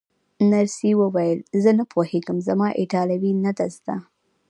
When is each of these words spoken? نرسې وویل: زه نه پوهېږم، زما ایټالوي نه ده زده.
نرسې 0.51 0.91
وویل: 1.01 1.39
زه 1.63 1.71
نه 1.79 1.83
پوهېږم، 1.91 2.37
زما 2.47 2.67
ایټالوي 2.79 3.31
نه 3.43 3.51
ده 3.57 3.65
زده. 3.75 3.95